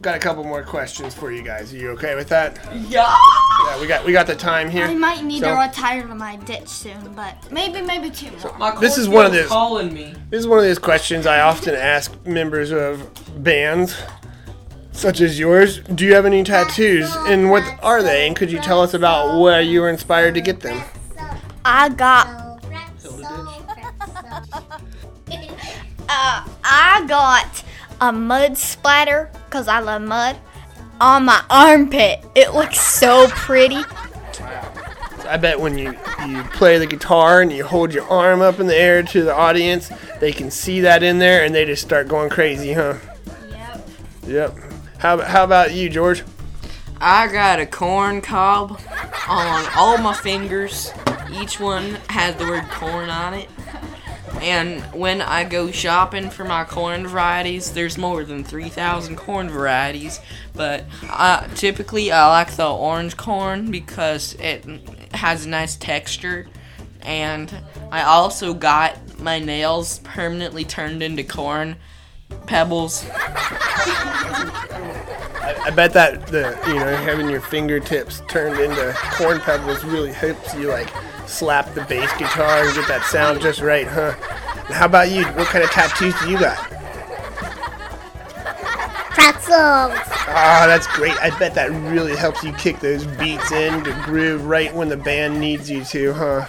got 0.02 0.14
a 0.14 0.18
couple 0.18 0.44
more 0.44 0.62
questions 0.62 1.14
for 1.14 1.32
you 1.32 1.42
guys. 1.42 1.72
Are 1.72 1.76
you 1.78 1.90
okay 1.92 2.14
with 2.14 2.28
that? 2.28 2.58
Yeah. 2.88 3.14
Yeah, 3.64 3.80
we 3.80 3.86
got 3.86 4.04
we 4.04 4.12
got 4.12 4.26
the 4.26 4.36
time 4.36 4.68
here. 4.68 4.84
I 4.86 4.94
might 4.94 5.24
need 5.24 5.40
So- 5.40 5.54
to 5.54 5.60
retire 5.60 6.06
to 6.06 6.14
my 6.14 6.36
ditch 6.36 6.68
soon, 6.68 7.12
but 7.14 7.50
maybe, 7.50 7.80
maybe 7.80 8.10
two 8.10 8.30
more. 8.42 8.56
My 8.58 8.78
This 8.78 8.98
is 8.98 9.08
one 9.08 9.24
of 9.26 9.32
cornfield's 9.32 9.48
the- 9.48 9.54
calling 9.54 9.94
me. 9.94 10.14
This 10.30 10.40
is 10.40 10.46
one 10.46 10.58
of 10.58 10.64
those 10.64 10.78
questions 10.78 11.26
I 11.26 11.40
often 11.40 11.74
ask 11.74 12.12
members 12.26 12.72
of 12.72 13.08
bands. 13.42 13.96
Such 14.92 15.20
as 15.20 15.38
yours? 15.38 15.80
Do 15.80 16.04
you 16.04 16.14
have 16.14 16.26
any 16.26 16.44
tattoos? 16.44 17.14
And 17.26 17.50
what 17.50 17.64
are 17.82 18.02
they? 18.02 18.26
And 18.26 18.36
could 18.36 18.52
you 18.52 18.60
tell 18.60 18.80
us 18.80 18.94
about 18.94 19.40
where 19.40 19.60
you 19.60 19.80
were 19.80 19.88
inspired 19.90 20.34
to 20.34 20.40
get 20.40 20.60
them? 20.60 20.82
I 21.64 21.88
got 21.88 22.26
uh, 26.08 26.46
I 26.64 27.04
got 27.06 27.64
a 28.00 28.12
mud 28.12 28.58
splatter 28.58 29.30
because 29.46 29.68
I 29.68 29.80
love 29.80 30.02
mud 30.02 30.36
on 31.00 31.24
my 31.24 31.42
armpit. 31.50 32.24
It 32.34 32.52
looks 32.54 32.80
so 32.80 33.28
pretty. 33.28 33.82
I 35.26 35.36
bet 35.36 35.58
when 35.58 35.78
you, 35.78 35.96
you 36.26 36.42
play 36.52 36.78
the 36.78 36.86
guitar 36.86 37.40
and 37.40 37.50
you 37.50 37.64
hold 37.64 37.94
your 37.94 38.08
arm 38.08 38.42
up 38.42 38.60
in 38.60 38.66
the 38.66 38.76
air 38.76 39.02
to 39.02 39.22
the 39.22 39.34
audience, 39.34 39.90
they 40.20 40.32
can 40.32 40.50
see 40.50 40.80
that 40.80 41.02
in 41.02 41.18
there 41.18 41.44
and 41.44 41.54
they 41.54 41.64
just 41.64 41.82
start 41.82 42.08
going 42.08 42.28
crazy, 42.28 42.72
huh? 42.72 42.96
Yep. 43.50 43.88
Yep. 44.26 44.71
How, 45.02 45.18
how 45.18 45.42
about 45.42 45.74
you, 45.74 45.88
George? 45.88 46.22
I 47.00 47.26
got 47.26 47.58
a 47.58 47.66
corn 47.66 48.20
cob 48.20 48.80
on 49.26 49.66
all 49.74 49.98
my 49.98 50.14
fingers. 50.14 50.92
Each 51.32 51.58
one 51.58 51.94
has 52.08 52.36
the 52.36 52.46
word 52.46 52.70
corn 52.70 53.10
on 53.10 53.34
it. 53.34 53.48
And 54.40 54.80
when 54.94 55.20
I 55.20 55.42
go 55.42 55.72
shopping 55.72 56.30
for 56.30 56.44
my 56.44 56.62
corn 56.62 57.08
varieties, 57.08 57.72
there's 57.72 57.98
more 57.98 58.22
than 58.22 58.44
3,000 58.44 59.16
corn 59.16 59.50
varieties. 59.50 60.20
But 60.54 60.84
uh, 61.10 61.48
typically, 61.56 62.12
I 62.12 62.28
like 62.28 62.52
the 62.52 62.70
orange 62.70 63.16
corn 63.16 63.72
because 63.72 64.34
it 64.34 64.64
has 65.14 65.46
a 65.46 65.48
nice 65.48 65.74
texture. 65.74 66.46
And 67.00 67.52
I 67.90 68.04
also 68.04 68.54
got 68.54 69.18
my 69.18 69.40
nails 69.40 69.98
permanently 70.04 70.64
turned 70.64 71.02
into 71.02 71.24
corn 71.24 71.74
pebbles. 72.46 73.04
I 75.64 75.70
bet 75.74 75.92
that 75.92 76.26
the 76.26 76.58
you 76.66 76.74
know 76.74 76.96
having 76.96 77.30
your 77.30 77.40
fingertips 77.40 78.22
turned 78.28 78.58
into 78.58 78.92
corn 79.12 79.40
pebbles 79.40 79.84
really 79.84 80.12
helps 80.12 80.54
you 80.54 80.68
like 80.68 80.92
slap 81.26 81.72
the 81.74 81.82
bass 81.82 82.10
guitar 82.18 82.64
and 82.64 82.74
get 82.74 82.88
that 82.88 83.04
sound 83.04 83.40
just 83.40 83.60
right, 83.60 83.86
huh? 83.86 84.14
And 84.66 84.74
how 84.74 84.86
about 84.86 85.10
you? 85.10 85.24
What 85.24 85.46
kind 85.48 85.64
of 85.64 85.70
tattoos 85.70 86.14
do 86.20 86.30
you 86.30 86.38
got? 86.38 86.58
Pretzels. 89.12 89.98
Ah, 90.34 90.64
that's 90.66 90.86
great. 90.88 91.16
I 91.22 91.36
bet 91.38 91.54
that 91.54 91.70
really 91.90 92.16
helps 92.16 92.42
you 92.42 92.52
kick 92.54 92.80
those 92.80 93.06
beats 93.06 93.52
in 93.52 93.84
to 93.84 93.92
groove 94.04 94.46
right 94.46 94.74
when 94.74 94.88
the 94.88 94.96
band 94.96 95.38
needs 95.38 95.70
you 95.70 95.84
to, 95.84 96.12
huh? 96.12 96.46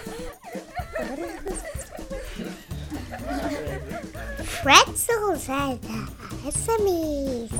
Pretzels 4.62 5.48
are 5.48 5.76
the 5.76 6.13
awesomies. 6.44 7.52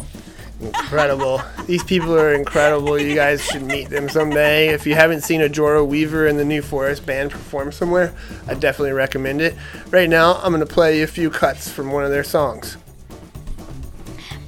Incredible. 0.60 1.42
These 1.66 1.84
people 1.84 2.14
are 2.14 2.32
incredible. 2.32 2.98
You 2.98 3.14
guys 3.14 3.44
should 3.44 3.62
meet 3.62 3.90
them 3.90 4.08
someday. 4.08 4.68
If 4.68 4.86
you 4.86 4.94
haven't 4.94 5.22
seen 5.22 5.40
a 5.40 5.48
Joro 5.48 5.84
Weaver 5.84 6.26
and 6.26 6.38
the 6.38 6.44
New 6.44 6.62
Forest 6.62 7.04
Band 7.04 7.30
perform 7.30 7.72
somewhere, 7.72 8.14
I 8.46 8.54
definitely 8.54 8.92
recommend 8.92 9.40
it. 9.40 9.54
Right 9.90 10.08
now, 10.08 10.34
I'm 10.42 10.52
going 10.52 10.66
to 10.66 10.72
play 10.72 10.98
you 10.98 11.04
a 11.04 11.08
few 11.08 11.30
cuts 11.30 11.68
from 11.68 11.90
one 11.90 12.04
of 12.04 12.10
their 12.10 12.24
songs. 12.24 12.76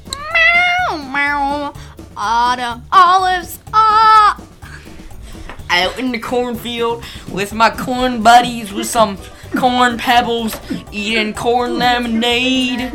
Meow, 0.07 0.97
meow. 1.13 1.75
Autumn 2.17 2.83
olives. 2.93 3.59
Ah. 3.75 4.41
out 5.69 5.99
in 5.99 6.13
the 6.13 6.19
cornfield 6.19 7.05
with 7.31 7.53
my 7.53 7.69
corn 7.69 8.23
buddies 8.23 8.73
with 8.73 8.87
some 8.87 9.19
corn 9.59 9.99
pebbles, 9.99 10.57
eating 10.93 11.35
corn 11.35 11.77
lemonade, 11.79 12.93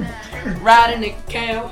riding 0.61 1.03
a 1.03 1.15
cow. 1.29 1.71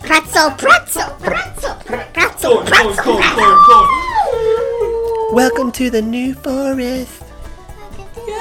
Pretzel, 0.00 0.50
pretzel, 0.52 1.10
pretzel, 1.20 1.74
pretzel, 1.84 2.54
Corn, 2.54 2.66
corn, 2.66 2.66
pretzel. 2.66 3.02
corn, 3.02 3.22
corn, 3.22 3.58
corn. 3.64 5.34
Welcome 5.34 5.70
to 5.72 5.90
the 5.90 6.02
New 6.02 6.34
Forest. 6.34 7.22
You 8.26 8.34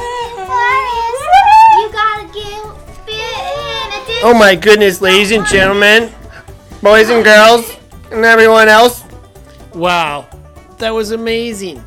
gotta 1.91 2.25
get 2.34 2.63
fit 3.06 3.13
in 3.13 3.93
a 3.93 4.06
dish. 4.08 4.21
Oh 4.23 4.36
my 4.38 4.56
goodness, 4.56 4.99
ladies 5.01 5.32
and 5.32 5.45
gentlemen, 5.45 6.12
boys 6.82 7.10
and 7.10 7.23
girls, 7.23 7.75
and 8.12 8.25
everyone 8.25 8.67
else. 8.67 9.04
Wow, 9.75 10.27
that 10.80 10.89
was 10.89 11.12
amazing. 11.12 11.84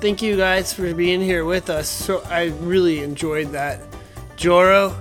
Thank 0.00 0.22
you 0.22 0.36
guys 0.36 0.72
for 0.72 0.92
being 0.94 1.20
here 1.20 1.44
with 1.44 1.70
us. 1.70 1.88
So 1.88 2.22
I 2.24 2.46
really 2.60 3.00
enjoyed 3.00 3.52
that. 3.52 3.80
Joro, 4.36 4.96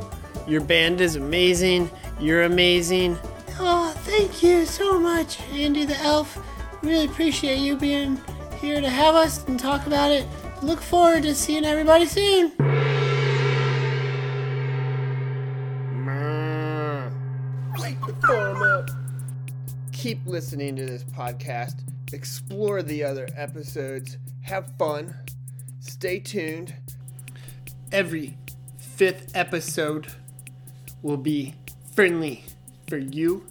your 0.50 0.62
band 0.62 1.00
is 1.00 1.16
amazing. 1.16 1.90
You're 2.20 2.44
amazing. 2.44 3.18
Oh, 3.60 3.94
thank 4.00 4.42
you 4.42 4.66
so 4.66 5.00
much, 5.00 5.40
Ande 5.52 5.88
the 5.88 5.98
Elf. 6.02 6.40
Really 6.82 7.06
appreciate 7.06 7.60
you 7.60 7.76
being 7.76 8.20
here 8.60 8.82
to 8.82 8.90
have 8.90 9.16
us 9.16 9.48
and 9.48 9.60
talk 9.60 9.86
about 9.86 10.12
it. 10.12 10.26
Look 10.64 10.82
forward 10.82 11.24
to 11.24 11.36
seeing 11.36 11.66
everybody 11.66 12.06
soon. 12.06 12.52
Light 17.78 17.98
the 18.08 18.16
farm 18.26 18.64
up. 18.64 18.90
Keep 19.92 20.26
listening 20.26 20.76
to 20.78 20.86
this 20.86 21.04
podcast. 21.04 21.82
Explore 22.12 22.82
the 22.82 23.04
other 23.04 23.28
episodes. 23.36 24.18
Have 24.42 24.72
fun. 24.80 25.14
Stay 25.80 26.20
tuned. 26.20 26.74
Every 27.92 28.38
fifth 28.78 29.32
episode 29.36 30.08
will 31.02 31.18
be 31.18 31.54
friendly 31.94 32.44
for 32.88 32.98
you 32.98 33.46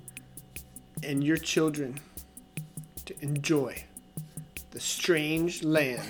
and 1.02 1.22
your 1.22 1.36
children 1.36 1.98
to 3.04 3.14
enjoy 3.22 3.84
the 4.70 4.80
strange 4.80 5.62
lands. 5.62 6.06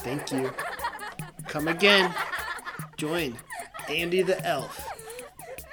Thank 0.00 0.32
you. 0.32 0.52
Come 1.46 1.68
again. 1.68 2.14
Join 2.96 3.36
Ande 3.88 4.26
the 4.26 4.44
Elf 4.44 4.88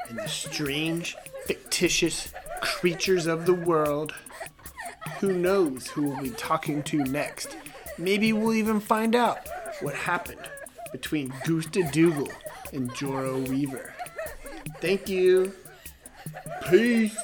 and 0.09 0.17
the 0.17 0.27
strange, 0.27 1.15
fictitious 1.45 2.31
creatures 2.61 3.27
of 3.27 3.45
the 3.45 3.53
world. 3.53 4.13
Who 5.19 5.33
knows 5.33 5.87
who 5.87 6.09
we'll 6.09 6.21
be 6.21 6.29
talking 6.31 6.83
to 6.83 6.97
next? 6.97 7.57
Maybe 7.97 8.33
we'll 8.33 8.53
even 8.53 8.79
find 8.79 9.15
out 9.15 9.39
what 9.81 9.95
happened 9.95 10.49
between 10.91 11.33
Goose 11.43 11.65
Gusta 11.65 11.81
Doogle 11.91 12.31
and 12.73 12.93
Joro 12.95 13.39
Weaver. 13.39 13.93
Thank 14.81 15.09
you. 15.09 15.53
Peace. 16.69 17.17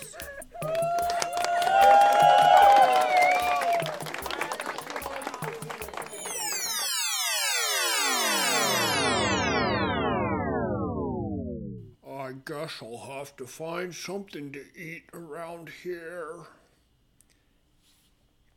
I 12.05 12.31
guess 12.45 12.81
I'll 12.81 13.17
have 13.17 13.35
to 13.37 13.45
find 13.45 13.93
something 13.93 14.51
to 14.53 14.63
eat 14.75 15.03
around 15.13 15.69
here. 15.83 16.47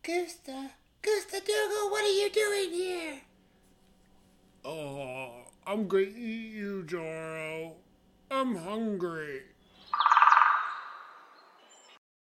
Gusta, 0.02 0.70
Gusta 1.02 1.36
Doogle, 1.36 1.90
what 1.90 2.04
are 2.04 2.08
you 2.08 2.30
doing 2.30 2.70
here? 2.70 3.20
Oh, 4.68 5.30
I'm 5.64 5.86
gonna 5.86 6.02
eat 6.02 6.54
you, 6.54 6.82
Joro. 6.82 7.74
I'm 8.32 8.56
hungry. 8.56 9.42